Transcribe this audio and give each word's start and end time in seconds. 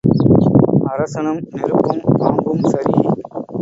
அரசனும் 0.91 1.41
நெருப்பும் 1.51 2.03
பாம்பும் 2.19 2.63
சரி. 2.63 2.95